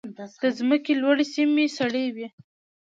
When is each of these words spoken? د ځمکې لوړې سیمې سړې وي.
د 0.41 0.43
ځمکې 0.57 0.93
لوړې 1.01 1.25
سیمې 1.33 1.65
سړې 1.77 2.05
وي. 2.15 2.27